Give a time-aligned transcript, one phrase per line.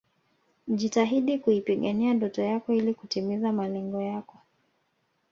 [0.67, 4.37] Jitahidi kuipigania ndoto yako ili kutimiza malengo yako